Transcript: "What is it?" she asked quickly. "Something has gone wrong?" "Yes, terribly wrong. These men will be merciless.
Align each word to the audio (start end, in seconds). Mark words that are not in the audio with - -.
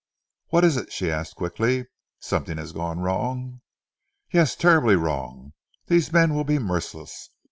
"What 0.47 0.63
is 0.63 0.77
it?" 0.77 0.91
she 0.91 1.11
asked 1.11 1.35
quickly. 1.35 1.85
"Something 2.17 2.57
has 2.57 2.71
gone 2.71 3.01
wrong?" 3.01 3.61
"Yes, 4.33 4.55
terribly 4.55 4.95
wrong. 4.95 5.53
These 5.85 6.11
men 6.11 6.33
will 6.33 6.43
be 6.43 6.57
merciless. 6.57 7.29